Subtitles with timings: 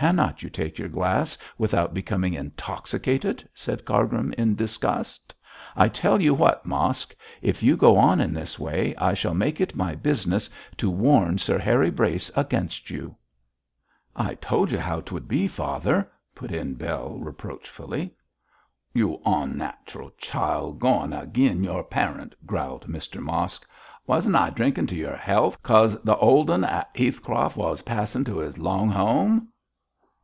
[0.00, 5.34] 'Cannot you take your glass without becoming intoxicated?' said Cargrim, in disgust.
[5.76, 9.60] 'I tell you what, Mosk, if you go on in this way, I shall make
[9.60, 10.48] it my business
[10.78, 13.14] to warn Sir Harry Brace against you.'
[14.16, 18.14] 'I told you how t'would be, father,' put in Bell, reproachfully.
[18.94, 23.66] 'You onnatural child, goin' agin your parent,' growled Mr Mosk.
[24.06, 28.38] 'Wasn't I drinking to your health, 'cause the old 'un at Heathcroft wos passin' to
[28.38, 29.46] his long 'ome?